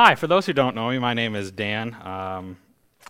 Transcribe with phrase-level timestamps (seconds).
[0.00, 1.92] Hi, for those who don't know me, my name is Dan.
[2.04, 2.56] Um,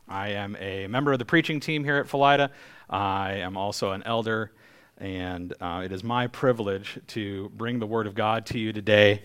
[0.08, 2.48] I am a member of the preaching team here at Philida.
[2.88, 4.52] I am also an elder,
[4.96, 9.20] and uh, it is my privilege to bring the Word of God to you today.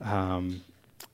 [0.00, 0.64] Um,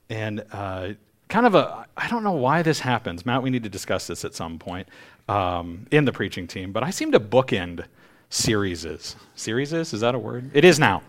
[0.08, 0.94] and uh,
[1.28, 3.26] kind of a, I don't know why this happens.
[3.26, 4.88] Matt, we need to discuss this at some point
[5.28, 7.84] um, in the preaching team, but I seem to bookend
[8.30, 9.14] series.
[9.34, 10.52] Series is that a word?
[10.54, 11.02] It is now.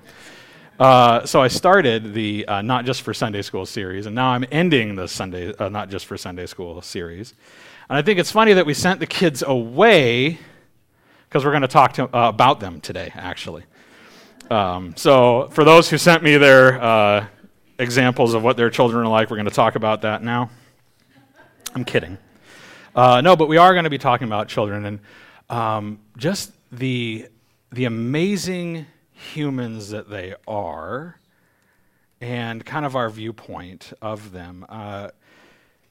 [0.80, 4.44] Uh, so I started the uh, Not Just for Sunday School series, and now I'm
[4.52, 7.36] ending the Sunday uh, Not Just for Sunday School series.
[7.90, 10.40] And I think it's funny that we sent the kids away
[11.30, 13.64] because we're going to talk uh, about them today, actually.
[14.50, 17.28] Um, so for those who sent me their uh,
[17.78, 20.50] examples of what their children are like, we're going to talk about that now.
[21.76, 22.18] I'm kidding.
[22.96, 25.00] Uh, no, but we are going to be talking about children and
[25.50, 27.28] um, just the
[27.72, 31.20] the amazing humans that they are
[32.22, 34.66] and kind of our viewpoint of them.
[34.70, 35.10] Uh,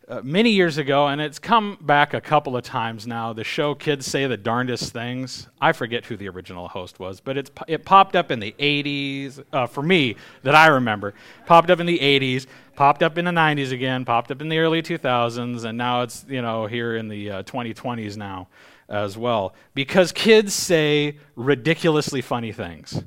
[0.09, 3.75] uh, many years ago, and it's come back a couple of times now, the show
[3.75, 5.49] Kids Say the Darndest Things.
[5.61, 9.45] I forget who the original host was, but it's, it popped up in the 80s,
[9.53, 11.15] uh, for me, that I remember.
[11.47, 14.59] Popped up in the 80s, popped up in the 90s again, popped up in the
[14.59, 18.49] early 2000s, and now it's, you know, here in the 2020s uh, now
[18.89, 19.55] as well.
[19.75, 23.03] Because kids say ridiculously funny things.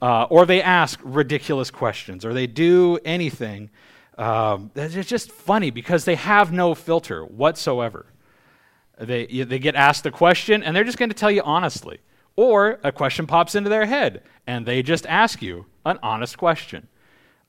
[0.00, 3.70] Uh, or they ask ridiculous questions, or they do anything.
[4.16, 8.06] Um, it's just funny because they have no filter whatsoever.
[8.98, 11.98] They, they get asked a question and they're just going to tell you honestly.
[12.34, 16.88] Or a question pops into their head and they just ask you an honest question.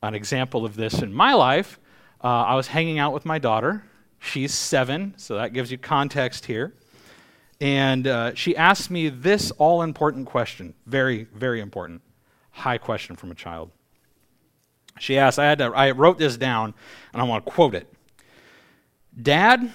[0.03, 1.79] An example of this in my life
[2.23, 3.83] uh, I was hanging out with my daughter.
[4.19, 6.73] She's seven, so that gives you context here.
[7.61, 12.01] And uh, she asked me this all important question very, very important
[12.59, 13.71] high question from a child.
[14.99, 16.73] She asked, I, had to, I wrote this down,
[17.13, 17.91] and I want to quote it.
[19.19, 19.73] Dad,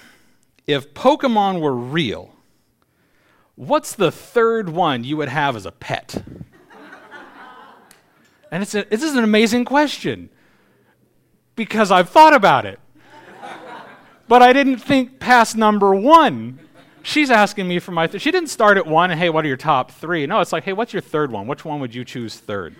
[0.67, 2.33] if Pokemon were real,
[3.55, 6.23] what's the third one you would have as a pet?
[8.51, 10.29] and it's a, this is an amazing question
[11.55, 12.79] because I've thought about it.
[14.27, 16.59] but I didn't think past number one
[17.05, 18.07] she's asking me for my.
[18.07, 20.25] Th- she didn't start at one hey, what are your top three?
[20.25, 21.47] No, it's like hey, what's your third one?
[21.47, 22.75] Which one would you choose third?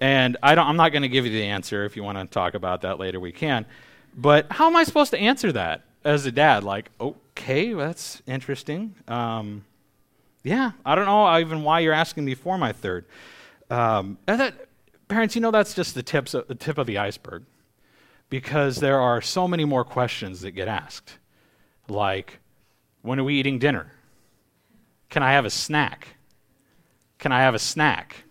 [0.00, 0.66] And I don't.
[0.66, 1.84] I'm not going to give you the answer.
[1.84, 3.66] If you want to talk about that later, we can.
[4.16, 6.64] But how am I supposed to answer that as a dad?
[6.64, 8.94] Like, okay, that's interesting.
[9.08, 9.64] Um,
[10.44, 13.04] yeah, I don't know even why you're asking me for my third.
[13.70, 14.54] Um, that,
[15.08, 17.44] parents, you know that's just the tips of, the tip of the iceberg,
[18.30, 21.18] because there are so many more questions that get asked,
[21.88, 22.38] like
[23.08, 23.90] when are we eating dinner?
[25.08, 26.08] Can I have a snack?
[27.18, 28.24] Can I have a snack?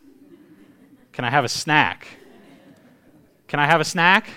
[1.11, 2.07] Can I have a snack?
[3.47, 4.29] Can I have a snack?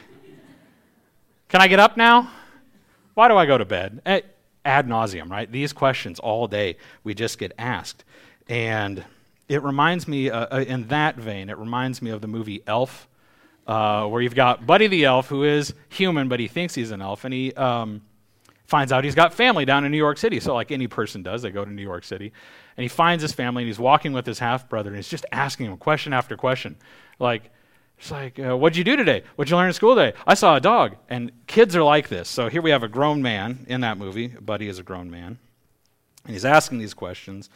[1.50, 2.30] Can I get up now?
[3.12, 4.00] Why do I go to bed?
[4.06, 4.22] Eh,
[4.64, 5.50] ad nauseum, right?
[5.50, 8.04] These questions all day we just get asked.
[8.48, 9.04] And
[9.46, 13.08] it reminds me, uh, uh, in that vein, it reminds me of the movie Elf,
[13.66, 17.02] uh, where you've got Buddy the Elf, who is human, but he thinks he's an
[17.02, 18.00] elf, and he um,
[18.70, 20.40] finds out he's got family down in New York City.
[20.40, 22.32] So, like any person does, they go to New York City.
[22.76, 25.26] And he finds his family and he's walking with his half brother and he's just
[25.32, 26.76] asking him question after question.
[27.18, 27.50] Like,
[27.98, 29.24] it's like, uh, what'd you do today?
[29.36, 30.16] What'd you learn in school today?
[30.26, 30.96] I saw a dog.
[31.10, 32.30] And kids are like this.
[32.30, 34.28] So here we have a grown man in that movie.
[34.28, 35.38] Buddy is a grown man.
[36.24, 37.50] And he's asking these questions.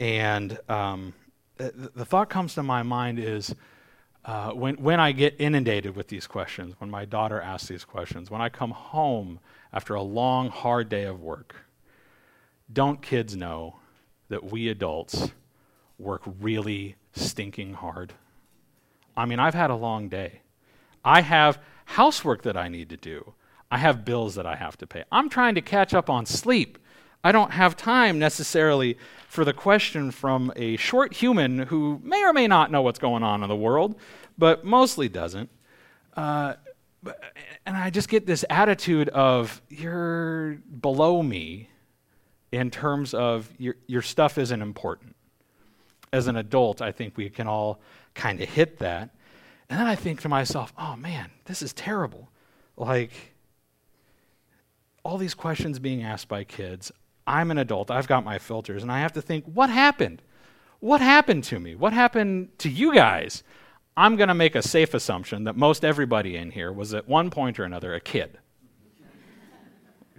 [0.00, 1.12] And um,
[1.58, 3.54] the, the, thought comes to my mind is
[4.24, 8.30] uh, when, when I get inundated with these questions, when my daughter asks these questions,
[8.30, 9.40] when I come home
[9.72, 11.54] after a long, hard day of work.
[12.72, 13.76] Don't kids know
[14.28, 15.30] that we adults
[15.98, 18.12] work really stinking hard?
[19.16, 20.40] I mean, I've had a long day.
[21.04, 23.34] I have housework that I need to do.
[23.70, 25.04] I have bills that I have to pay.
[25.10, 26.78] I'm trying to catch up on sleep.
[27.24, 32.32] I don't have time necessarily for the question from a short human who may or
[32.32, 33.96] may not know what's going on in the world,
[34.36, 35.48] but mostly doesn't.
[36.16, 36.54] Uh,
[37.66, 41.68] and I just get this attitude of you're below me
[42.52, 45.16] in terms of your, your stuff isn't important.
[46.12, 47.80] As an adult, I think we can all
[48.14, 49.10] kind of hit that.
[49.70, 52.28] And then I think to myself, oh man, this is terrible.
[52.76, 53.32] Like,
[55.02, 56.92] all these questions being asked by kids.
[57.26, 60.22] I'm an adult, I've got my filters, and I have to think, what happened?
[60.80, 61.74] What happened to me?
[61.74, 63.42] What happened to you guys?
[63.96, 67.30] I'm going to make a safe assumption that most everybody in here was at one
[67.30, 68.38] point or another a kid.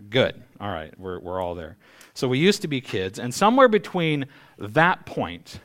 [0.10, 0.44] Good.
[0.60, 1.78] All right, we're, we're all there.
[2.14, 4.28] So we used to be kids, and somewhere between
[4.60, 5.60] that point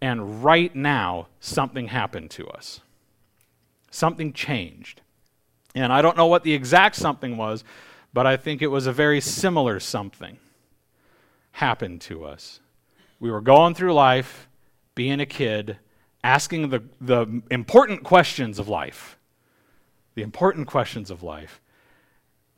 [0.00, 2.80] and right now, something happened to us.
[3.90, 5.00] Something changed.
[5.76, 7.62] And I don't know what the exact something was,
[8.12, 10.38] but I think it was a very similar something
[11.52, 12.60] happened to us.
[13.20, 14.48] We were going through life,
[14.96, 15.78] being a kid,
[16.24, 19.18] asking the, the important questions of life.
[20.14, 21.60] The important questions of life.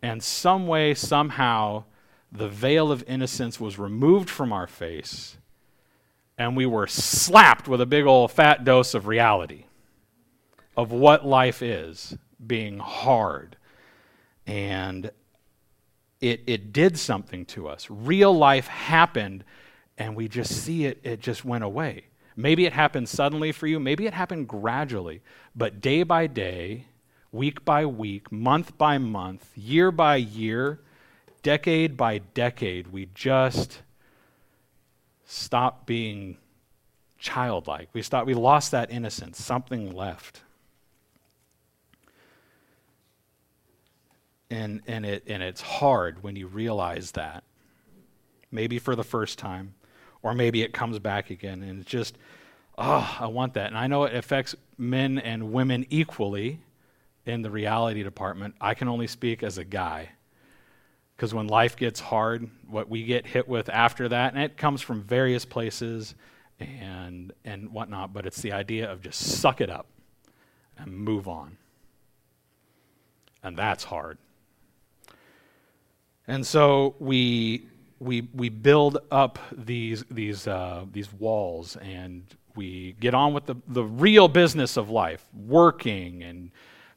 [0.02, 1.84] And some way, somehow,
[2.30, 5.38] the veil of innocence was removed from our face,
[6.36, 9.64] and we were slapped with a big old fat dose of reality
[10.76, 13.56] of what life is being hard.
[14.46, 15.12] And
[16.20, 17.86] it, it did something to us.
[17.88, 19.44] Real life happened,
[19.96, 22.06] and we just see it, it just went away.
[22.36, 25.22] Maybe it happened suddenly for you, maybe it happened gradually,
[25.54, 26.86] but day by day,
[27.30, 30.80] week by week, month by month, year by year,
[31.42, 33.82] decade by decade, we just
[35.24, 36.38] stop being
[37.18, 37.88] childlike.
[37.92, 39.42] We stopped, we lost that innocence.
[39.42, 40.42] Something left.
[44.50, 47.44] And, and, it, and it's hard when you realize that.
[48.50, 49.74] Maybe for the first time,
[50.24, 51.62] or maybe it comes back again.
[51.62, 52.16] And it's just,
[52.78, 53.68] oh, I want that.
[53.68, 56.60] And I know it affects men and women equally
[57.26, 58.54] in the reality department.
[58.58, 60.08] I can only speak as a guy.
[61.14, 64.80] Because when life gets hard, what we get hit with after that, and it comes
[64.80, 66.14] from various places
[66.58, 69.86] and, and whatnot, but it's the idea of just suck it up
[70.78, 71.58] and move on.
[73.42, 74.16] And that's hard.
[76.26, 77.66] And so we,
[78.04, 82.22] we, we build up these, these, uh, these walls and
[82.54, 86.50] we get on with the, the real business of life, working and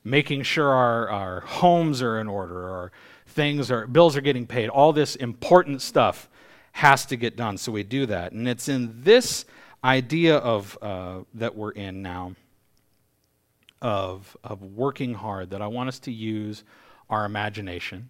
[0.03, 2.91] making sure our, our homes are in order, our
[3.25, 4.69] things are, bills are getting paid.
[4.69, 6.29] All this important stuff
[6.73, 7.57] has to get done.
[7.57, 8.33] So we do that.
[8.33, 9.45] And it's in this
[9.83, 12.35] idea of, uh, that we're in now
[13.81, 16.63] of, of working hard that I want us to use
[17.09, 18.09] our imagination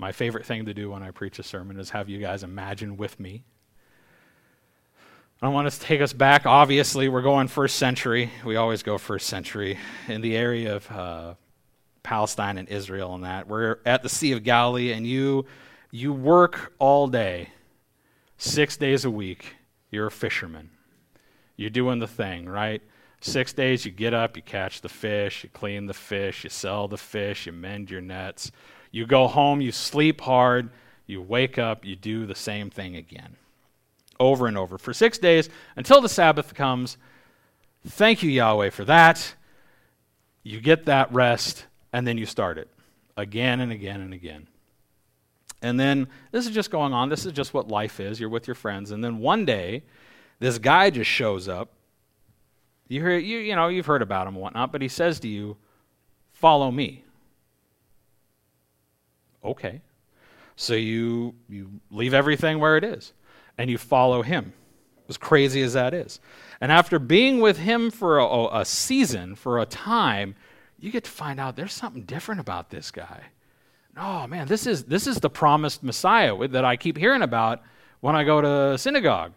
[0.00, 2.96] my favorite thing to do when I preach a sermon is have you guys imagine
[2.96, 3.44] with me.
[5.42, 6.46] I want to take us back.
[6.46, 8.30] Obviously, we're going first century.
[8.44, 11.34] We always go first century in the area of uh,
[12.02, 13.46] Palestine and Israel and that.
[13.46, 15.44] We're at the Sea of Galilee, and you
[15.90, 17.50] you work all day,
[18.38, 19.54] six days a week.
[19.90, 20.70] You're a fisherman.
[21.56, 22.82] You're doing the thing, right?
[23.20, 26.88] Six days, you get up, you catch the fish, you clean the fish, you sell
[26.88, 28.50] the fish, you mend your nets.
[28.90, 30.70] You go home, you sleep hard,
[31.06, 33.36] you wake up, you do the same thing again.
[34.18, 36.96] Over and over for six days until the Sabbath comes.
[37.86, 39.34] Thank you, Yahweh, for that.
[40.42, 42.68] You get that rest, and then you start it
[43.16, 44.46] again and again and again.
[45.62, 47.08] And then this is just going on.
[47.08, 48.18] This is just what life is.
[48.18, 48.90] You're with your friends.
[48.90, 49.82] And then one day,
[50.38, 51.70] this guy just shows up.
[52.88, 55.28] You, hear, you, you know, you've heard about him and whatnot, but he says to
[55.28, 55.56] you,
[56.32, 57.04] Follow me
[59.44, 59.80] okay.
[60.56, 63.12] So you, you leave everything where it is
[63.56, 64.52] and you follow him,
[65.08, 66.20] as crazy as that is.
[66.60, 70.34] And after being with him for a, a season, for a time,
[70.78, 73.24] you get to find out there's something different about this guy.
[73.96, 77.62] Oh man, this is this is the promised Messiah that I keep hearing about
[78.00, 79.32] when I go to synagogue.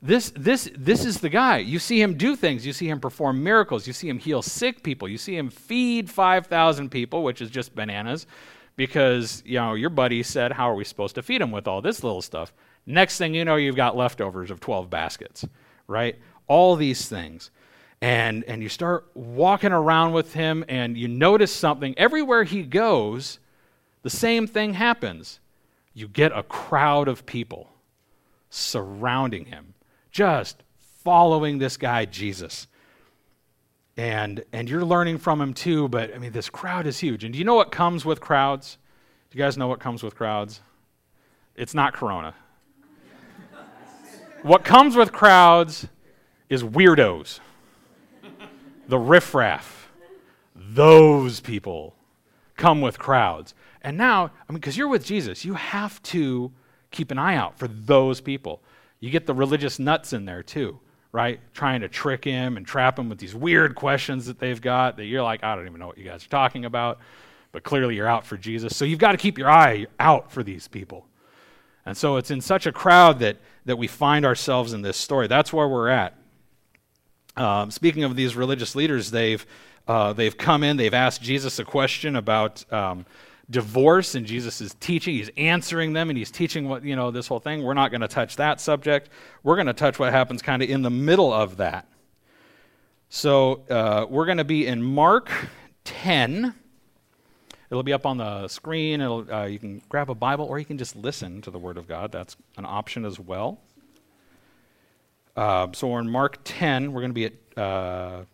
[0.00, 1.58] This this this is the guy.
[1.58, 4.82] You see him do things, you see him perform miracles, you see him heal sick
[4.82, 8.26] people, you see him feed 5,000 people, which is just bananas
[8.76, 11.80] because you know your buddy said how are we supposed to feed them with all
[11.80, 12.52] this little stuff?
[12.86, 15.46] Next thing you know you've got leftovers of 12 baskets
[15.86, 16.18] right?
[16.46, 17.50] All these things.
[18.00, 21.94] And and you start walking around with him and you notice something.
[21.96, 23.38] Everywhere he goes
[24.02, 25.40] the same thing happens.
[25.94, 27.70] You get a crowd of people
[28.50, 29.74] surrounding him
[30.12, 30.62] just
[31.02, 32.68] following this guy jesus
[33.96, 37.24] and and you're learning from him too but i mean this crowd is huge.
[37.24, 38.78] And do you know what comes with crowds?
[39.30, 40.60] Do you guys know what comes with crowds?
[41.56, 42.34] It's not corona.
[44.42, 45.88] What comes with crowds
[46.50, 47.40] is weirdos.
[48.88, 49.90] The riffraff.
[50.54, 51.94] Those people
[52.56, 53.54] come with crowds.
[53.80, 56.52] And now i mean because you're with jesus you have to
[56.90, 58.62] keep an eye out for those people.
[59.00, 60.80] You get the religious nuts in there too
[61.14, 61.38] right?
[61.54, 65.04] Trying to trick him and trap him with these weird questions that they've got that
[65.04, 66.98] you're like, I don't even know what you guys are talking about,
[67.52, 68.76] but clearly you're out for Jesus.
[68.76, 71.06] So you've got to keep your eye out for these people.
[71.86, 75.28] And so it's in such a crowd that, that we find ourselves in this story.
[75.28, 76.18] That's where we're at.
[77.36, 79.46] Um, speaking of these religious leaders, they've,
[79.86, 83.06] uh, they've come in, they've asked Jesus a question about um,
[83.50, 87.26] divorce and Jesus is teaching, he's answering them and he's teaching what, you know, this
[87.26, 87.62] whole thing.
[87.62, 89.10] We're not going to touch that subject.
[89.42, 91.88] We're going to touch what happens kind of in the middle of that.
[93.08, 95.30] So uh, we're going to be in Mark
[95.84, 96.54] 10.
[97.70, 99.00] It'll be up on the screen.
[99.00, 101.86] Uh, you can grab a Bible or you can just listen to the Word of
[101.86, 102.12] God.
[102.12, 103.60] That's an option as well.
[105.36, 106.92] Uh, so we're in Mark 10.
[106.92, 108.24] We're going to be at uh,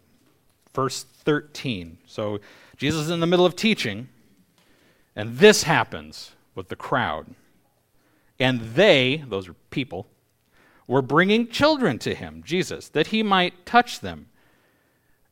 [0.74, 1.98] verse 13.
[2.06, 2.40] So
[2.76, 4.08] Jesus is in the middle of teaching,
[5.14, 7.34] and this happens with the crowd.
[8.38, 10.06] And they, those are people,
[10.86, 14.26] were bringing children to him, Jesus, that he might touch them.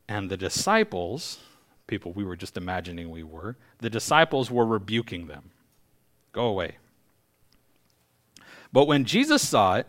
[0.08, 1.38] And the disciples,
[1.86, 5.50] people we were just imagining we were, the disciples were rebuking them.
[6.32, 6.76] Go away.
[8.72, 9.86] But when Jesus saw it,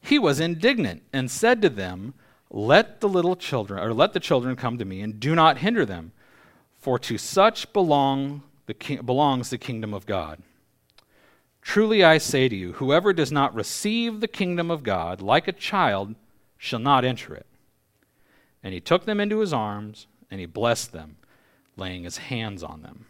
[0.00, 2.14] he was indignant and said to them,
[2.50, 5.84] Let the little children, or let the children come to me, and do not hinder
[5.84, 6.12] them,
[6.78, 10.42] for to such belong the ki- belongs the kingdom of God.
[11.60, 15.52] Truly I say to you, whoever does not receive the kingdom of God like a
[15.52, 16.14] child
[16.58, 17.46] shall not enter it.
[18.62, 21.16] And he took them into his arms, and he blessed them,
[21.76, 23.06] laying his hands on them.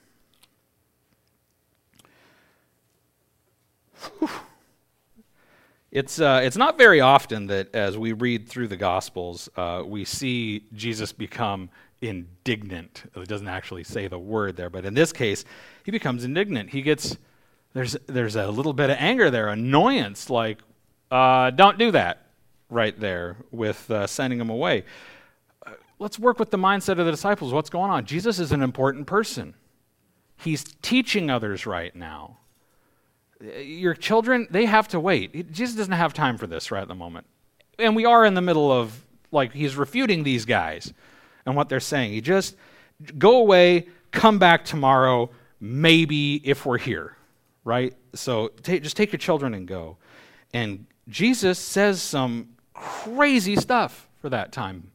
[5.94, 10.04] It's, uh, it's not very often that as we read through the Gospels, uh, we
[10.04, 11.70] see Jesus become
[12.08, 13.10] indignant.
[13.14, 15.44] It doesn't actually say the word there, but in this case,
[15.84, 16.70] he becomes indignant.
[16.70, 17.16] He gets,
[17.72, 20.58] there's, there's a little bit of anger there, annoyance, like,
[21.10, 22.26] uh, don't do that
[22.70, 24.84] right there with uh, sending him away
[25.98, 27.52] let's work with the mindset of the disciples.
[27.52, 28.04] What's going on?
[28.04, 29.54] Jesus is an important person.
[30.36, 32.38] He's teaching others right now.
[33.40, 35.52] Your children, they have to wait.
[35.52, 37.26] Jesus doesn't have time for this right at the moment.
[37.78, 40.92] And we are in the middle of, like, he's refuting these guys
[41.46, 42.12] and what they're saying.
[42.12, 42.56] He just,
[43.18, 47.16] go away, come back tomorrow, maybe if we're here,
[47.64, 47.94] right?
[48.14, 49.96] So t- just take your children and go.
[50.52, 54.90] And Jesus says some crazy stuff for that time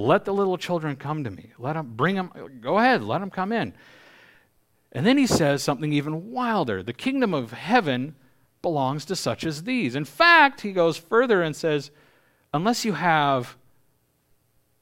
[0.00, 1.52] let the little children come to me.
[1.58, 2.32] Let them bring them.
[2.60, 3.74] Go ahead, let them come in.
[4.92, 6.82] And then he says something even wilder.
[6.82, 8.16] The kingdom of heaven
[8.62, 9.94] belongs to such as these.
[9.94, 11.90] In fact, he goes further and says,
[12.52, 13.56] unless you have,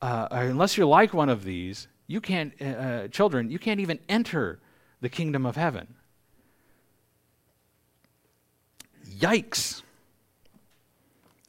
[0.01, 3.99] uh, unless you're like one of these, you can't, uh, uh, children, you can't even
[4.09, 4.61] enter
[5.01, 5.95] the kingdom of heaven.
[9.09, 9.83] Yikes.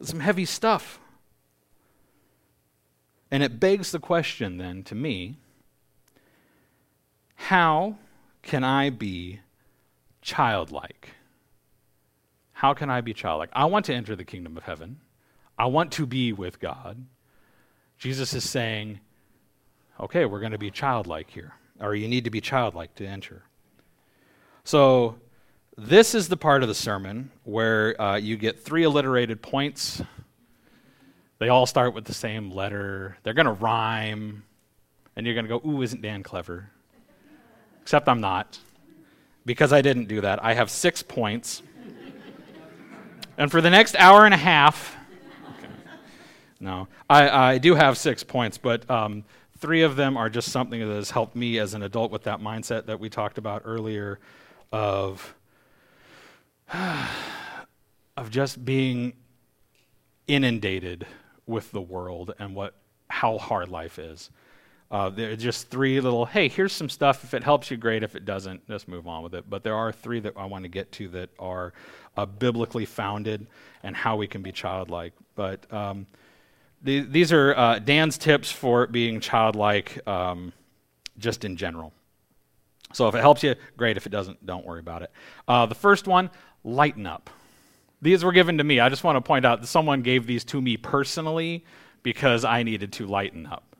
[0.01, 0.99] Some heavy stuff.
[3.31, 5.37] And it begs the question then to me
[7.35, 7.97] how
[8.41, 9.39] can I be
[10.21, 11.11] childlike?
[12.51, 13.49] How can I be childlike?
[13.53, 14.99] I want to enter the kingdom of heaven.
[15.57, 17.05] I want to be with God.
[17.99, 18.99] Jesus is saying,
[19.99, 23.43] okay, we're going to be childlike here, or you need to be childlike to enter.
[24.63, 25.17] So,
[25.77, 30.01] this is the part of the sermon where uh, you get three alliterated points
[31.39, 33.17] they all start with the same letter.
[33.23, 34.43] They're going to rhyme.
[35.15, 36.69] And you're going to go, ooh, isn't Dan clever?
[37.81, 38.59] Except I'm not.
[39.45, 40.43] Because I didn't do that.
[40.43, 41.63] I have six points.
[43.37, 44.97] and for the next hour and a half,
[46.59, 49.23] no, I, I do have six points, but um,
[49.57, 52.39] three of them are just something that has helped me as an adult with that
[52.39, 54.19] mindset that we talked about earlier
[54.71, 55.35] of,
[58.17, 59.13] of just being
[60.27, 61.05] inundated
[61.45, 62.75] with the world and what
[63.09, 64.29] how hard life is.
[64.91, 67.23] Uh, there are just three little, hey, here's some stuff.
[67.23, 68.01] If it helps you, great.
[68.01, 69.47] If it doesn't, just move on with it.
[69.47, 71.73] But there are three that I want to get to that are
[72.17, 73.45] uh, biblically founded
[73.83, 75.13] and how we can be childlike.
[75.35, 76.07] But um,
[76.81, 80.53] the, these are uh, Dan's tips for being childlike um,
[81.17, 81.93] just in general.
[82.93, 83.97] So if it helps you, great.
[83.97, 85.11] If it doesn't, don't worry about it.
[85.47, 86.29] Uh, the first one,
[86.63, 87.29] lighten up.
[88.01, 88.79] These were given to me.
[88.79, 91.65] I just want to point out that someone gave these to me personally
[92.01, 93.75] because I needed to lighten up.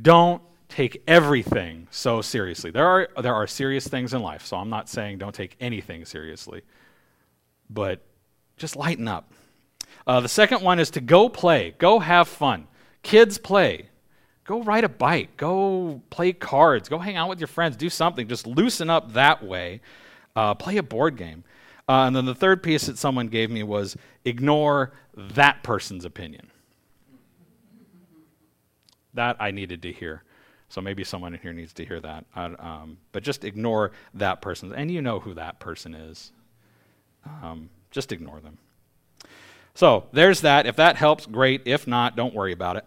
[0.00, 2.70] Don't take everything so seriously.
[2.70, 6.04] There are, there are serious things in life, so I'm not saying don't take anything
[6.04, 6.62] seriously,
[7.68, 8.00] but
[8.56, 9.30] just lighten up.
[10.06, 12.66] Uh, the second one is to go play, go have fun.
[13.02, 13.88] Kids play.
[14.44, 18.26] Go ride a bike, go play cards, go hang out with your friends, do something.
[18.26, 19.80] Just loosen up that way.
[20.34, 21.44] Uh, play a board game.
[21.88, 26.48] Uh, and then the third piece that someone gave me was ignore that person's opinion.
[29.14, 30.22] That I needed to hear.
[30.68, 32.24] So maybe someone in here needs to hear that.
[32.34, 34.72] Um, but just ignore that person.
[34.72, 36.32] And you know who that person is.
[37.24, 38.58] Um, just ignore them.
[39.74, 40.66] So there's that.
[40.66, 41.62] If that helps, great.
[41.64, 42.84] If not, don't worry about it.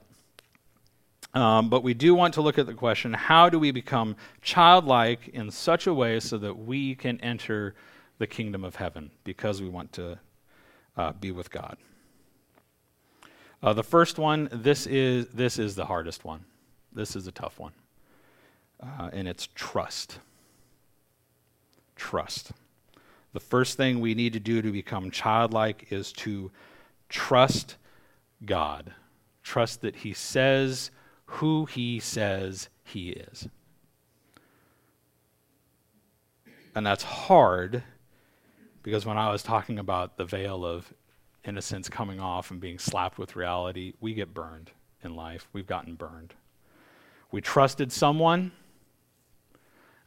[1.34, 5.28] Um, but we do want to look at the question how do we become childlike
[5.30, 7.76] in such a way so that we can enter
[8.20, 10.18] the kingdom of heaven because we want to
[10.96, 11.76] uh, be with God.
[13.62, 16.46] Uh, the first one, this is, this is the hardest one.
[16.94, 17.74] This is a tough one.
[18.82, 20.20] uh, and it's trust.
[21.96, 22.52] Trust.
[23.34, 26.52] The first thing we need to do to become childlike is to
[27.10, 27.78] trust
[28.46, 28.94] God.
[29.44, 30.92] Trust that He says
[31.26, 33.48] who He says He is.
[36.74, 37.84] And that's hard
[38.84, 40.94] because when I was talking about the veil of
[41.46, 44.72] innocence coming off and being slapped with reality, we get burned
[45.04, 45.48] in life.
[45.54, 46.34] We've gotten burned.
[47.32, 48.52] We trusted someone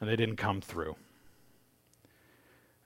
[0.00, 0.96] and they didn't come through.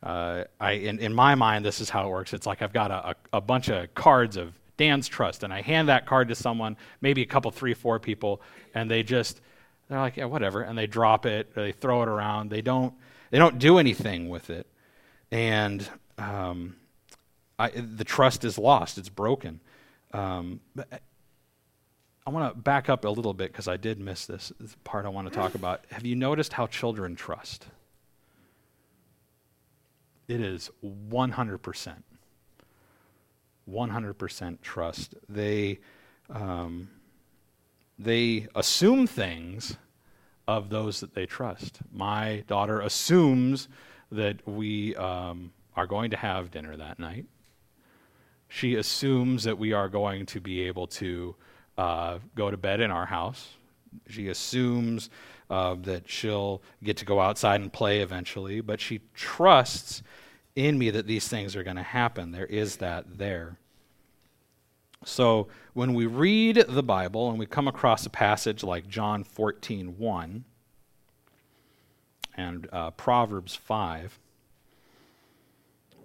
[0.02, 2.32] Uh, I, in, in my mind, this is how it works.
[2.32, 5.62] It's like I've got a, a, a bunch of cards of Dan's trust, and I
[5.62, 8.42] hand that card to someone, maybe a couple, three, four people,
[8.75, 9.40] and they just,
[9.88, 12.50] they're like, yeah, whatever, and they drop it, they throw it around.
[12.50, 12.94] They don't,
[13.30, 14.66] they don't do anything with it.
[15.30, 16.76] And um,
[17.59, 19.61] I, the trust is lost, it's broken.
[20.12, 21.00] Um, but
[22.26, 24.52] I want to back up a little bit because I did miss this
[24.85, 25.85] part I want to talk about.
[25.90, 27.66] Have you noticed how children trust?
[30.32, 31.94] It is 100%.
[33.68, 35.14] 100% trust.
[35.28, 35.78] They,
[36.30, 36.88] um,
[37.98, 39.76] they assume things
[40.48, 41.80] of those that they trust.
[41.92, 43.68] My daughter assumes
[44.10, 47.26] that we um, are going to have dinner that night.
[48.48, 51.36] She assumes that we are going to be able to
[51.76, 53.50] uh, go to bed in our house.
[54.08, 55.10] She assumes
[55.50, 60.02] uh, that she'll get to go outside and play eventually, but she trusts
[60.54, 62.32] in me that these things are going to happen.
[62.32, 63.56] There is that there.
[65.04, 69.99] So when we read the Bible and we come across a passage like John 14
[69.99, 70.44] 1
[72.37, 74.18] and uh, Proverbs 5,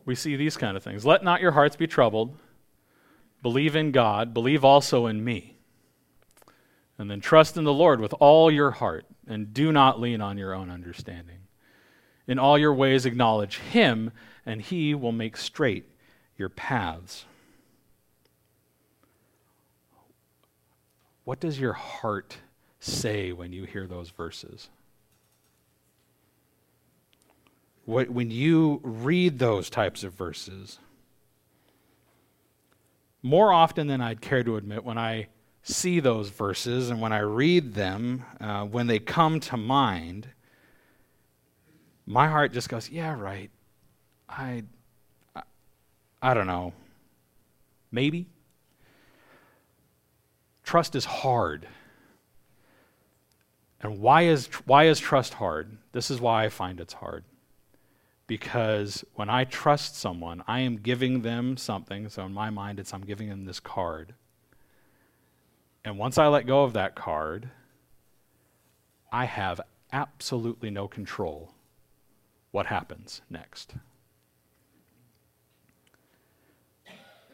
[0.06, 1.06] we see these kind of things.
[1.06, 2.38] Let not your hearts be troubled.
[3.44, 4.34] Believe in God.
[4.34, 5.58] Believe also in me.
[6.98, 10.38] And then trust in the Lord with all your heart and do not lean on
[10.38, 11.38] your own understanding.
[12.28, 14.12] In all your ways, acknowledge Him,
[14.46, 15.86] and He will make straight
[16.38, 17.26] your paths.
[21.24, 22.38] What does your heart
[22.80, 24.70] say when you hear those verses?
[27.86, 30.80] What, when you read those types of verses,
[33.22, 35.28] more often than I'd care to admit, when I
[35.64, 40.30] see those verses and when I read them, uh, when they come to mind,
[42.08, 43.52] my heart just goes, yeah, right.
[44.30, 44.64] I,
[45.36, 45.42] I,
[46.22, 46.72] I don't know.
[47.92, 48.28] Maybe.
[50.64, 51.68] Trust is hard.
[53.82, 55.78] And why is, why is trust hard?
[55.92, 57.26] This is why I find it's hard.
[58.26, 62.08] Because when I trust someone, I am giving them something.
[62.08, 64.14] So in my mind, it's I'm giving them this card.
[65.84, 67.50] And once I let go of that card,
[69.12, 69.60] I have
[69.92, 71.54] absolutely no control
[72.58, 73.76] what happens next.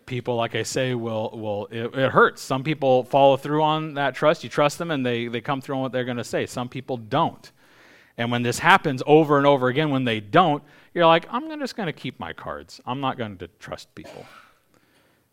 [0.05, 2.41] People, like I say, will, will it, it, hurts.
[2.41, 4.43] Some people follow through on that trust.
[4.43, 6.45] You trust them and they, they come through on what they're going to say.
[6.45, 7.49] Some people don't.
[8.17, 10.61] And when this happens over and over again, when they don't,
[10.93, 12.81] you're like, I'm just going to keep my cards.
[12.85, 14.25] I'm not going to trust people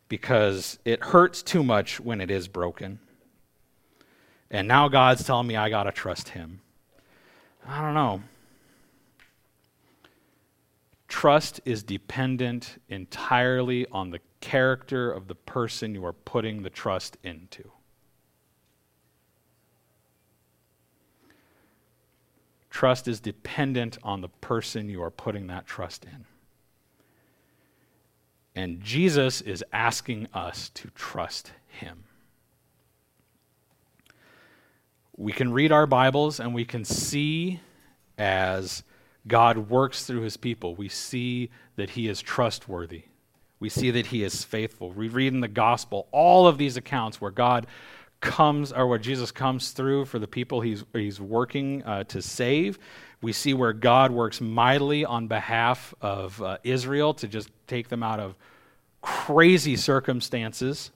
[0.09, 3.01] because it hurts too much when it is broken.
[4.53, 6.61] And now God's telling me I got to trust Him.
[7.67, 8.23] I don't know.
[11.11, 17.19] Trust is dependent entirely on the character of the person you are putting the trust
[17.23, 17.71] into.
[22.71, 26.25] Trust is dependent on the person you are putting that trust in.
[28.55, 32.05] And Jesus is asking us to trust Him.
[35.21, 37.61] we can read our Bibles and we can see
[38.17, 38.83] as
[39.27, 40.75] God works through his people.
[40.75, 43.05] We see that he is trustworthy.
[43.59, 44.91] We see that he is faithful.
[44.91, 47.67] We read in the gospel all of these accounts where God
[48.21, 52.79] comes, or where Jesus comes through for the people he's, he's working uh, to save.
[53.23, 58.03] We see where God works mightily on behalf of uh, Israel to just take them
[58.03, 58.35] out of
[59.03, 60.91] crazy circumstances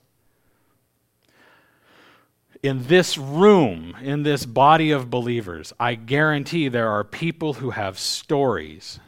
[2.63, 7.99] in this room, in this body of believers, I guarantee there are people who have
[7.99, 8.99] stories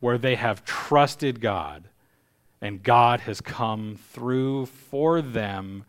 [0.00, 1.84] where they have trusted God
[2.60, 5.84] and God has come through for them,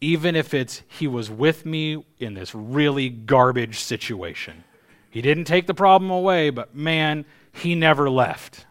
[0.00, 4.64] even if it's He was with me in this really garbage situation.
[5.10, 8.66] He didn't take the problem away, but man, He never left.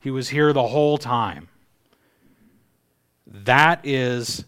[0.00, 1.48] He was here the whole time.
[3.26, 4.44] That is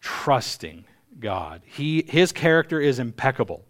[0.00, 0.84] trusting
[1.22, 1.62] God.
[1.64, 3.64] He, his character is impeccable.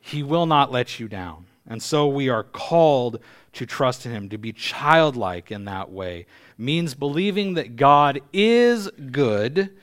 [0.00, 1.46] He will not let you down.
[1.68, 3.20] And so we are called
[3.52, 6.26] to trust in Him, to be childlike in that way.
[6.56, 9.76] Means believing that God is good,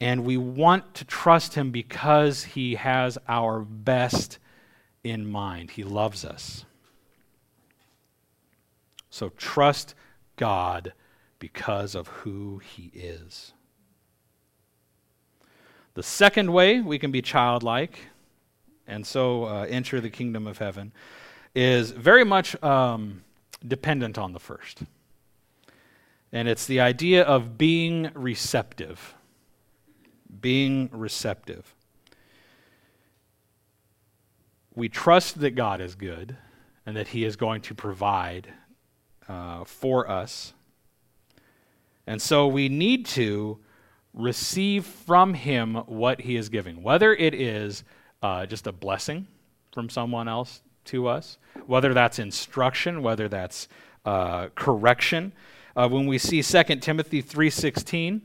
[0.00, 4.38] and we want to trust Him because He has our best
[5.02, 5.72] in mind.
[5.72, 6.64] He loves us.
[9.10, 9.94] So trust
[10.36, 10.92] God
[11.38, 13.52] because of who He is.
[15.94, 17.98] The second way we can be childlike
[18.86, 20.92] and so uh, enter the kingdom of heaven
[21.54, 23.22] is very much um,
[23.66, 24.82] dependent on the first.
[26.32, 29.14] And it's the idea of being receptive.
[30.40, 31.74] Being receptive.
[34.74, 36.36] We trust that God is good
[36.84, 38.52] and that He is going to provide
[39.28, 40.52] uh, for us.
[42.06, 43.60] And so we need to
[44.14, 47.84] receive from Him what He is giving, whether it is
[48.22, 49.26] uh, just a blessing
[49.72, 53.68] from someone else to us, whether that's instruction, whether that's
[54.04, 55.32] uh, correction.
[55.76, 58.20] Uh, when we see 2 Timothy 3.16,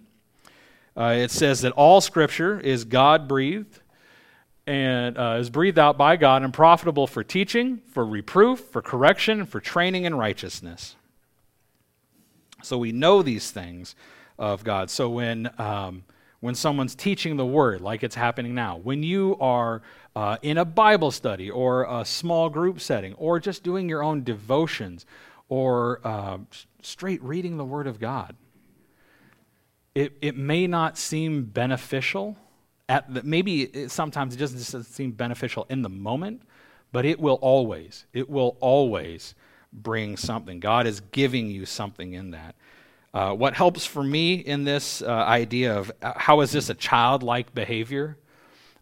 [0.95, 3.79] uh, it says that all Scripture is God-breathed
[4.67, 9.45] and uh, is breathed out by God and profitable for teaching, for reproof, for correction,
[9.45, 10.95] for training in righteousness.
[12.61, 13.95] So we know these things
[14.39, 14.89] of God.
[14.89, 16.03] So when um,
[16.39, 19.81] when someone's teaching the word, like it's happening now, when you are
[20.15, 24.23] uh, in a Bible study or a small group setting, or just doing your own
[24.23, 25.05] devotions,
[25.49, 26.37] or uh,
[26.81, 28.35] straight reading the Word of God,
[29.93, 32.37] it, it may not seem beneficial.
[32.87, 36.41] At the, maybe it, sometimes it doesn't seem beneficial in the moment,
[36.91, 39.35] but it will always, it will always
[39.73, 40.59] bring something.
[40.59, 42.55] God is giving you something in that.
[43.13, 46.75] Uh, what helps for me in this uh, idea of uh, how is this a
[46.75, 48.17] childlike behavior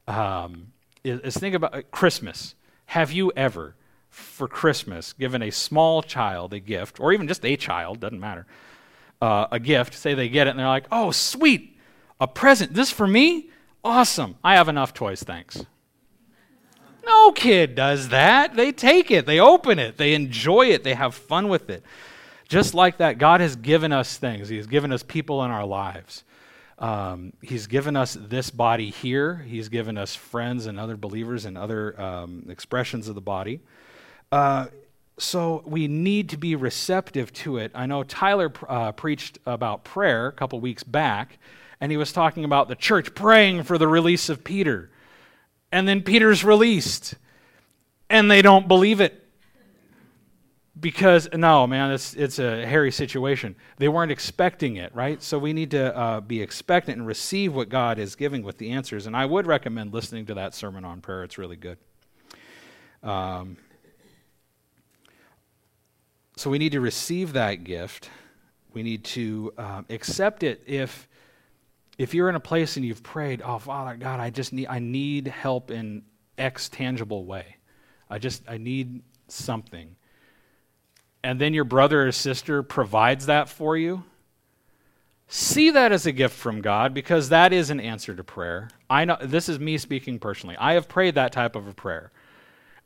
[0.08, 0.68] um,
[1.04, 2.56] is, is, think about uh, Christmas.
[2.88, 3.76] Have you ever,
[4.10, 8.46] for Christmas, given a small child a gift, or even just a child, doesn't matter,
[9.22, 9.94] uh, a gift?
[9.94, 11.78] Say they get it and they're like, oh, sweet,
[12.20, 12.74] a present.
[12.74, 13.50] This for me?
[13.84, 14.36] Awesome.
[14.44, 15.66] I have enough toys, thanks.
[17.06, 18.56] No kid does that.
[18.56, 21.84] They take it, they open it, they enjoy it, they have fun with it.
[22.48, 24.48] Just like that, God has given us things.
[24.48, 26.24] He has given us people in our lives.
[26.80, 29.36] Um, he's given us this body here.
[29.48, 33.60] He's given us friends and other believers and other um, expressions of the body.
[34.32, 34.68] Uh,
[35.18, 37.72] so we need to be receptive to it.
[37.74, 41.40] I know Tyler uh, preached about prayer a couple weeks back,
[41.82, 44.92] and he was talking about the church praying for the release of Peter.
[45.72, 47.16] And then Peter's released,
[48.10, 49.27] and they don't believe it
[50.80, 53.56] because no man it's, it's a hairy situation.
[53.78, 55.22] They weren't expecting it right?
[55.22, 58.72] So we need to uh, be expectant and receive what god is giving with the
[58.72, 59.08] answers.
[59.08, 61.24] And i would recommend listening to that sermon on prayer.
[61.24, 61.78] It's really good.
[63.04, 63.58] Um,
[66.36, 68.10] so we need to receive that gift.
[68.74, 71.08] We need to um, accept it if
[71.98, 74.78] if you're in a place and you've prayed oh father god i just need i
[74.78, 76.04] need help in
[76.38, 77.56] x tangible way.
[78.10, 79.97] I just i need something
[81.28, 84.06] and then your brother or sister provides that for you,
[85.28, 88.70] see that as a gift from God because that is an answer to prayer.
[88.90, 90.56] I know this is me speaking personally.
[90.58, 92.14] I have prayed that type of a prayer.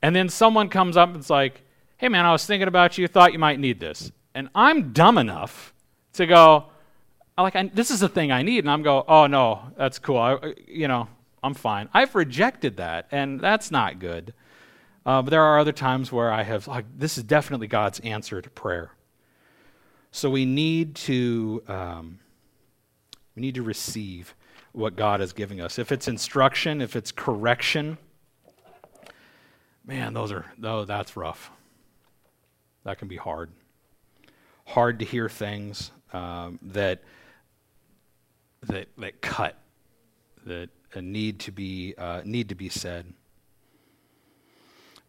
[0.01, 1.61] And then someone comes up and it's like,
[1.97, 5.19] "Hey man, I was thinking about you, thought you might need this." And I'm dumb
[5.19, 5.71] enough
[6.13, 6.65] to go,
[7.37, 10.17] like I, this is the thing I need and I'm go, "Oh no, that's cool.
[10.17, 11.07] I, you know,
[11.43, 14.33] I'm fine." I've rejected that and that's not good.
[15.05, 18.41] Uh, but there are other times where I have, like, this is definitely God's answer
[18.41, 18.91] to prayer.
[20.11, 22.19] So we need to, um,
[23.35, 24.35] we need to receive
[24.73, 25.79] what God is giving us.
[25.79, 27.97] If it's instruction, if it's correction,
[29.85, 31.49] man, those are, oh, that's rough.
[32.83, 33.51] That can be hard.
[34.65, 37.01] Hard to hear things um, that,
[38.67, 39.57] that, that cut,
[40.45, 43.13] that need to be, uh, need to be said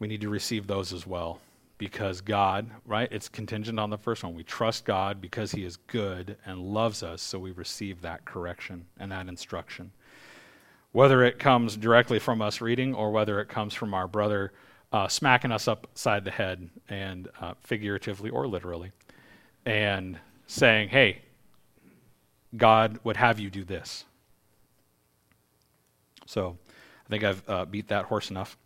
[0.02, 1.38] we need to receive those as well
[1.78, 3.06] because God, right?
[3.12, 4.34] It's contingent on the first one.
[4.34, 8.86] We trust God because He is good and loves us, so we receive that correction
[8.98, 9.92] and that instruction.
[10.90, 14.52] Whether it comes directly from us reading or whether it comes from our brother
[14.92, 18.90] uh, smacking us upside the head, and uh, figuratively or literally,
[19.64, 21.22] and saying, hey,
[22.56, 24.04] God would have you do this.
[26.26, 26.58] So
[27.06, 28.58] I think I've uh, beat that horse enough.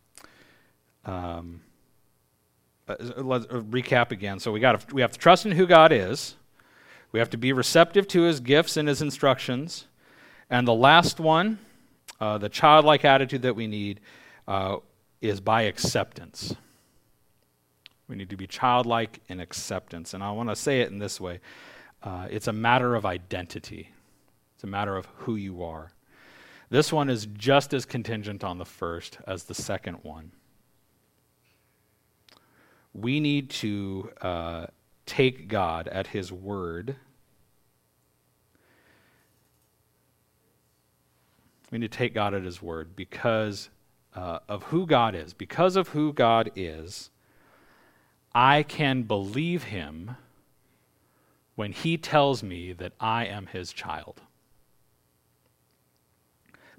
[1.06, 1.60] Um,
[2.88, 4.38] uh, let's uh, recap again.
[4.38, 6.36] So we got we have to trust in who God is.
[7.12, 9.86] We have to be receptive to His gifts and His instructions.
[10.50, 11.58] And the last one,
[12.20, 14.00] uh, the childlike attitude that we need,
[14.46, 14.76] uh,
[15.20, 16.54] is by acceptance.
[18.08, 20.14] We need to be childlike in acceptance.
[20.14, 21.40] And I want to say it in this way
[22.02, 23.90] uh, it's a matter of identity,
[24.54, 25.90] it's a matter of who you are.
[26.68, 30.32] This one is just as contingent on the first as the second one.
[32.98, 34.66] We need to uh,
[35.04, 36.96] take God at His word.
[41.70, 43.68] We need to take God at His word because
[44.14, 45.34] uh, of who God is.
[45.34, 47.10] Because of who God is,
[48.34, 50.16] I can believe Him
[51.54, 54.22] when He tells me that I am His child.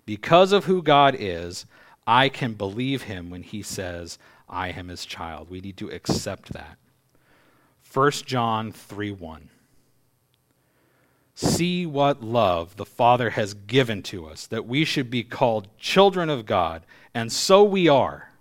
[0.06, 1.68] Because of who God is,
[2.08, 4.18] I can believe Him when He says,
[4.50, 5.50] I am His child.
[5.50, 6.78] We need to accept that.
[7.94, 9.50] 1 John 3 1.
[11.36, 16.30] See what love the Father has given to us, that we should be called children
[16.30, 16.84] of God,
[17.14, 18.32] and so we are.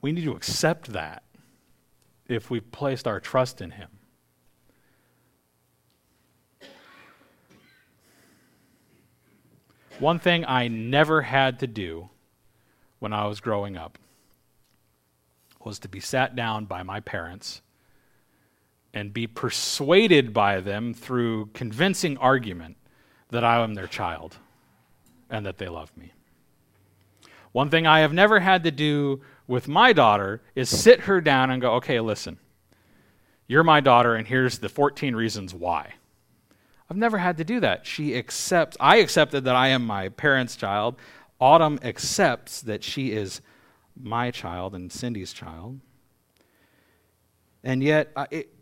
[0.00, 1.22] We need to accept that
[2.26, 3.99] if we've placed our trust in Him.
[10.00, 12.08] One thing I never had to do
[13.00, 13.98] when I was growing up
[15.62, 17.60] was to be sat down by my parents
[18.94, 22.78] and be persuaded by them through convincing argument
[23.28, 24.38] that I am their child
[25.28, 26.14] and that they love me.
[27.52, 31.50] One thing I have never had to do with my daughter is sit her down
[31.50, 32.38] and go, okay, listen,
[33.46, 35.92] you're my daughter, and here's the 14 reasons why.
[36.90, 37.86] I've never had to do that.
[37.86, 40.96] She accepts, I accepted that I am my parents' child.
[41.40, 43.40] Autumn accepts that she is
[43.96, 45.78] my child and Cindy's child.
[47.62, 48.54] And yet, I, it,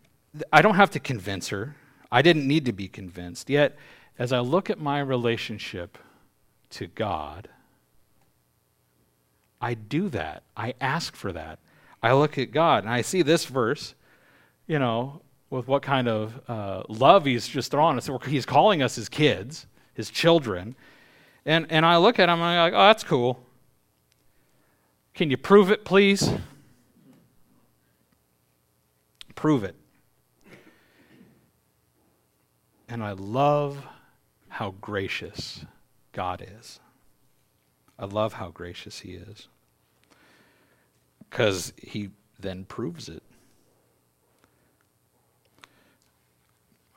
[0.53, 1.77] I don't have to convince her.
[2.13, 3.49] I didn't need to be convinced.
[3.49, 3.77] Yet,
[4.19, 5.97] as I look at my relationship
[6.71, 7.49] to God,
[9.61, 10.43] I do that.
[10.55, 11.61] I ask for that.
[12.03, 13.95] I look at God and I see this verse,
[14.67, 18.09] you know, with what kind of uh, love He's just throwing us.
[18.27, 20.75] He's calling us His kids, His children.
[21.47, 23.43] And, and I look at him and I'm like, oh, that's cool.
[25.15, 26.31] Can you prove it, please?
[29.35, 29.75] Prove it.
[32.89, 33.85] And I love
[34.49, 35.65] how gracious
[36.13, 36.81] God is.
[37.99, 39.49] I love how gracious He is.
[41.29, 43.23] Because He then proves it.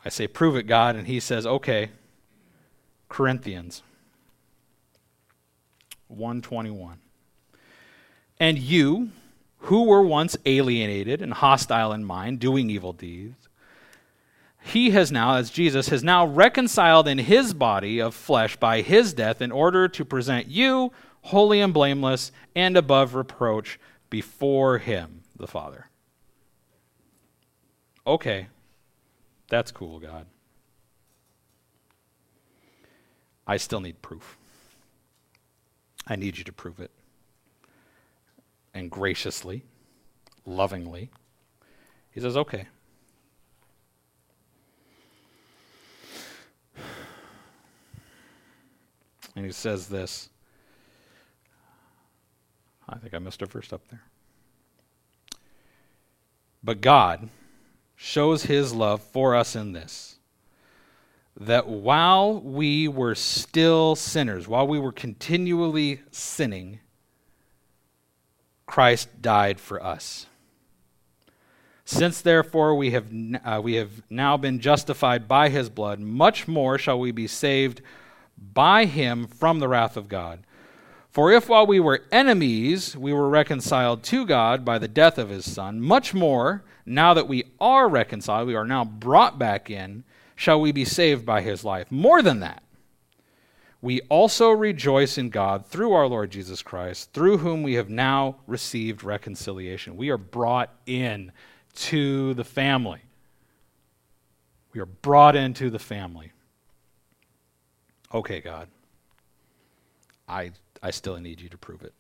[0.03, 1.91] I say, prove it, God, and He says, okay,
[3.09, 3.83] Colossians
[6.07, 6.97] 121.
[8.39, 9.11] And you,
[9.59, 13.47] who were once alienated and hostile in mind, doing evil deeds,
[14.63, 19.13] he has now, as Jesus, has now reconciled in his body of flesh by his
[19.13, 20.91] death in order to present you
[21.23, 25.87] holy and blameless and above reproach before him, the Father.
[28.05, 28.47] Okay,
[29.51, 30.27] that's cool, God.
[33.45, 34.37] I still need proof.
[36.07, 36.89] I need you to prove it.
[38.73, 39.65] And graciously,
[40.45, 41.09] lovingly,
[42.11, 42.65] he says, okay.
[49.35, 50.29] And he says this.
[52.87, 54.03] I think I missed a verse up there.
[56.63, 57.27] But God
[58.03, 60.15] shows his love for us in this
[61.39, 66.79] that while we were still sinners, while we were continually sinning,
[68.65, 70.25] Christ died for us.
[71.85, 73.05] Since therefore we have,
[73.45, 77.81] uh, we have now been justified by his blood, much more shall we be saved
[78.35, 80.39] by him from the wrath of God.
[81.12, 85.30] For if while we were enemies we were reconciled to God by the death of
[85.30, 90.04] his Son, much more, now that we are reconciled, we are now brought back in
[90.36, 91.91] shall we be saved by his life.
[91.91, 92.63] More than that,
[93.82, 98.38] we also rejoice in God through our Lord Jesus Christ, through whom we have now
[98.47, 99.97] received reconciliation.
[99.97, 101.32] We are brought in
[101.76, 103.02] to the family.
[104.74, 106.32] We are brought into the family.
[108.13, 108.67] Okay, God.
[110.28, 111.94] I, I still need you to prove it.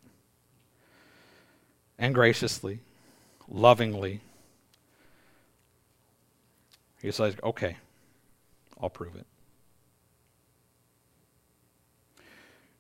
[1.99, 2.79] And graciously,
[3.47, 4.21] lovingly,
[7.01, 7.77] he says, okay,
[8.81, 9.25] I'll prove it.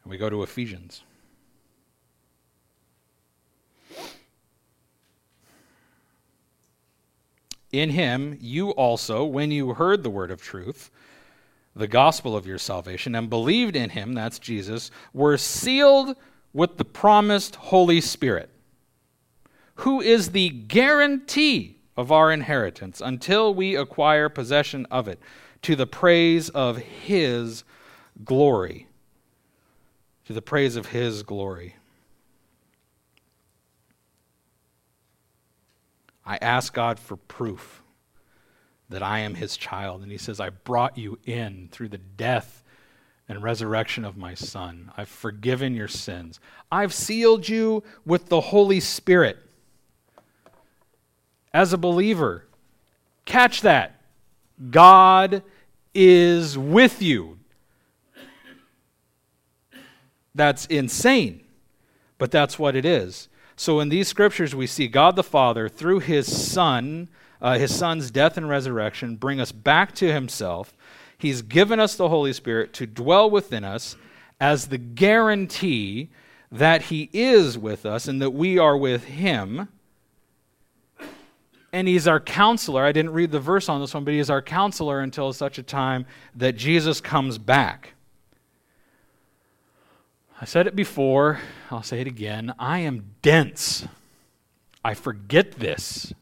[0.03, 1.03] And we go to Ephesians.
[7.71, 10.91] In him, you also, when you heard the word of truth,
[11.75, 16.15] the gospel of your salvation, and believed in him, that's Jesus, were sealed
[16.53, 18.49] with the promised Holy Spirit,
[19.75, 25.19] who is the guarantee of our inheritance until we acquire possession of it,
[25.61, 27.63] to the praise of his
[28.25, 28.87] glory.
[30.25, 31.75] To the praise of his glory.
[36.25, 37.81] I ask God for proof
[38.91, 40.01] that I am his child.
[40.01, 42.63] And he says, I brought you in through the death
[43.27, 44.91] and resurrection of my son.
[44.97, 46.39] I've forgiven your sins.
[46.71, 49.37] I've sealed you with the Holy Spirit.
[51.53, 52.45] As a believer,
[53.25, 54.01] catch that.
[54.69, 55.43] God
[55.93, 57.39] is with you.
[60.33, 61.43] That's insane,
[62.17, 63.27] but that's what it is.
[63.55, 67.09] So in these scriptures, we see God the Father, through his Son,
[67.41, 70.75] uh, his Son's death and resurrection, bring us back to himself.
[71.17, 73.95] He's given us the Holy Spirit to dwell within us
[74.39, 76.09] as the guarantee
[76.51, 79.69] that he is with us and that we are with him.
[81.73, 82.83] And he's our counselor.
[82.83, 85.57] I didn't read the verse on this one, but he is our counselor until such
[85.57, 87.93] a time that Jesus comes back.
[90.41, 92.53] I said it before, I'll say it again.
[92.57, 93.87] I am dense.
[94.83, 96.13] I forget this.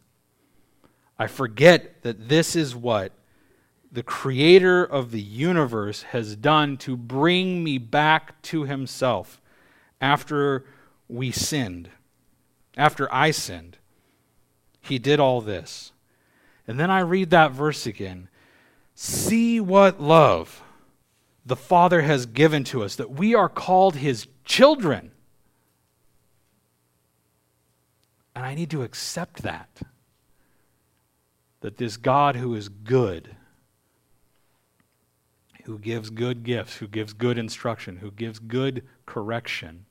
[1.19, 3.11] I forget that this is what
[3.91, 9.41] the creator of the universe has done to bring me back to himself
[9.99, 10.65] after
[11.09, 11.89] we sinned,
[12.77, 13.77] after I sinned.
[14.81, 15.91] He did all this.
[16.67, 18.29] And then I read that verse again.
[18.95, 20.63] See what love
[21.45, 25.11] the Father has given to us, that we are called His children.
[28.35, 29.81] And I need to accept that.
[31.61, 33.35] That this God who is good,
[35.65, 39.85] who gives good gifts, who gives good instruction, who gives good correction,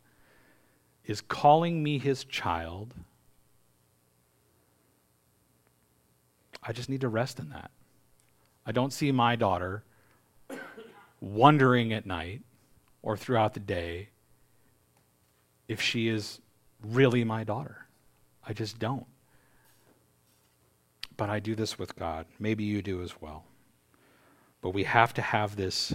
[1.04, 2.94] is calling me his child.
[6.62, 7.70] I just need to rest in that.
[8.66, 9.82] I don't see my daughter
[11.20, 12.42] wondering at night
[13.02, 14.08] or throughout the day
[15.68, 16.40] if she is
[16.82, 17.86] really my daughter.
[18.46, 19.06] I just don't.
[21.18, 22.24] But I do this with God.
[22.38, 23.44] Maybe you do as well.
[24.62, 25.92] But we have to have this,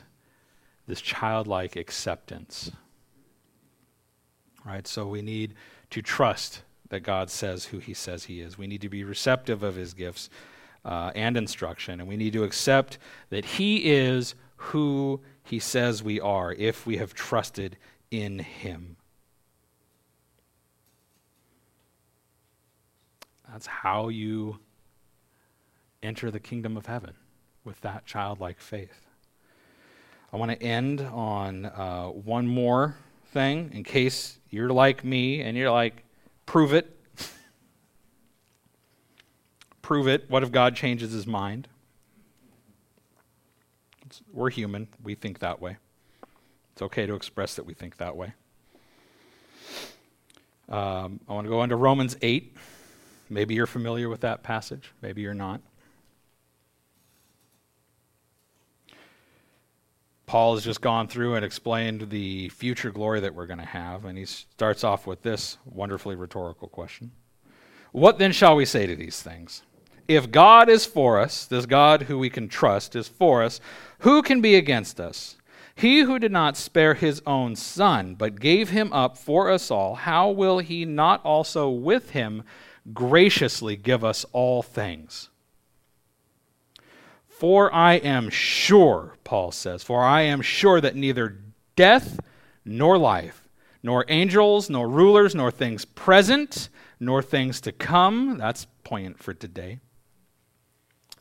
[0.86, 2.72] this childlike acceptance.
[4.64, 4.86] Right?
[4.86, 5.56] So we need
[5.90, 8.58] to trust that God says who he says he is.
[8.58, 10.30] We need to be receptive of his gifts
[10.84, 12.02] uh, and instruction.
[12.02, 12.98] And we need to accept
[13.30, 17.78] that he is who he says we are if we have trusted
[18.12, 18.98] in him.
[23.50, 24.60] That's how you
[26.04, 27.13] enter the kingdom of heaven
[27.63, 29.08] with that childlike faith.
[30.32, 35.58] I want to end on uh, one more thing in case you're like me and
[35.58, 36.04] you're like,
[36.46, 36.98] prove it.
[39.82, 40.30] prove it.
[40.30, 41.68] What if God changes his mind?
[44.32, 44.88] we're human.
[45.04, 45.78] We think that way.
[46.74, 48.34] It's okay to express that we think that way.
[50.70, 52.56] Um, I want to go into Romans 8.
[53.30, 55.62] Maybe you're familiar with that passage, maybe you're not.
[60.26, 64.06] Paul has just gone through and explained the future glory that we're going to have,
[64.06, 67.12] and he starts off with this wonderfully rhetorical question
[67.92, 69.64] What then shall we say to these things?
[70.08, 73.60] If God is for us, this God who we can trust is for us,
[74.00, 75.38] who can be against us?
[75.76, 79.96] He who did not spare his own son, but gave him up for us all,
[79.96, 82.44] how will he not also with him
[82.94, 85.30] graciously give us all things?
[87.44, 91.40] For I am sure, Paul says, for I am sure that neither
[91.76, 92.18] death
[92.64, 93.50] nor life,
[93.84, 96.70] nor angels, nor rulers, nor things present,
[97.02, 99.82] nor things to come, that's poignant for today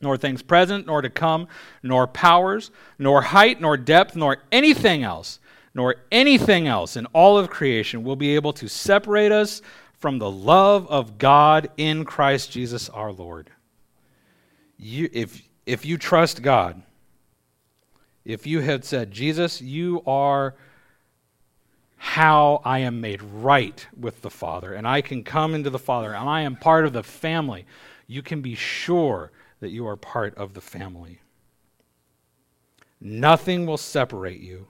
[0.01, 1.47] nor things present, nor to come,
[1.81, 5.39] nor powers, nor height, nor depth, nor anything else,
[5.73, 9.61] nor anything else in all of creation will be able to separate us
[9.97, 13.49] from the love of God in Christ Jesus our Lord.
[14.77, 16.81] You, if, if you trust God,
[18.25, 20.55] if you had said, Jesus, you are
[21.97, 26.13] how I am made right with the Father, and I can come into the Father,
[26.13, 27.65] and I am part of the family,
[28.07, 31.21] you can be sure that you are part of the family.
[32.99, 34.67] Nothing will separate you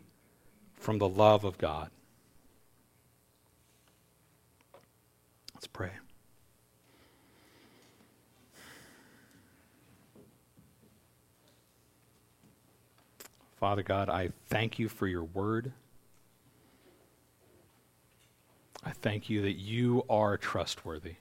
[0.76, 1.90] from the love of God.
[5.56, 5.92] Let's pray.
[13.64, 15.72] Father God, I thank you for your word.
[18.84, 21.16] I thank you that you are trustworthy.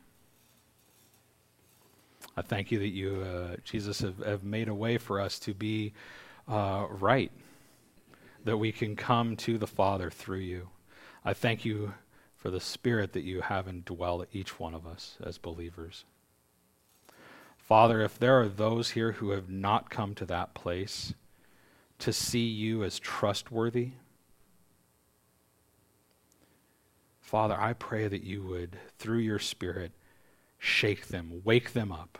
[2.36, 5.54] I thank you that you, uh, Jesus, have, have, made a way for us to
[5.54, 5.92] be
[6.48, 7.30] uh, right,
[8.44, 10.68] that we can come to the Father through you.
[11.24, 11.94] I thank you
[12.34, 16.04] for the Spirit that you have indwell each one of us as believers.
[17.56, 21.14] Father, if there are those here who have not come to that place
[22.02, 23.90] to see you as trustworthy,
[27.20, 29.92] Father, I pray that you would, through your Spirit,
[30.58, 32.18] shake them, wake them up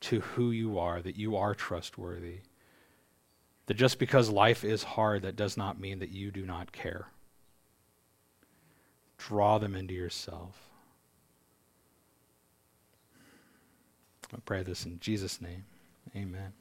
[0.00, 2.38] to who you are, that you are trustworthy.
[3.66, 7.08] That just because life is hard, that does not mean that you do not care.
[9.18, 10.58] Draw them into yourself.
[14.34, 15.66] I pray this in Jesus' name.
[16.16, 16.54] Amen.